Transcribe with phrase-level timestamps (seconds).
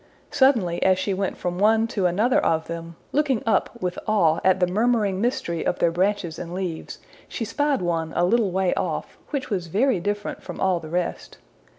[0.31, 4.59] Suddenly, as she went from one to another of them, looking up with awe at
[4.59, 9.19] the murmuring mystery of their branches and leaves, she spied one a little way off,
[9.29, 11.37] which was very different from all the rest.